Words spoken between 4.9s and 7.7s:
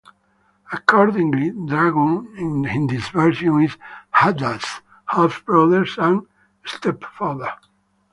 half-brother and stepfather.